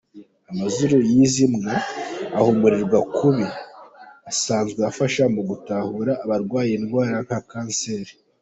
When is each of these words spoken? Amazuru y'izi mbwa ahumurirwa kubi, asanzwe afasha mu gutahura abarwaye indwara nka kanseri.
Amazuru 0.51 0.95
y'izi 1.09 1.43
mbwa 1.53 1.75
ahumurirwa 2.37 2.99
kubi, 3.15 3.45
asanzwe 4.31 4.79
afasha 4.89 5.23
mu 5.35 5.41
gutahura 5.49 6.11
abarwaye 6.23 6.71
indwara 6.77 7.15
nka 7.25 7.39
kanseri. 7.51 8.13